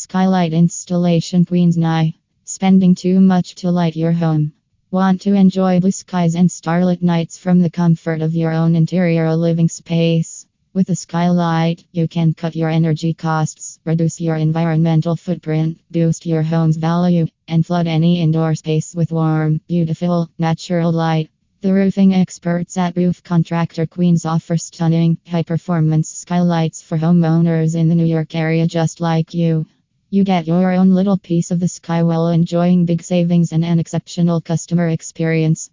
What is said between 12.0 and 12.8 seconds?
can cut your